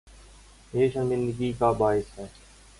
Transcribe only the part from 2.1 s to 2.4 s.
ہے۔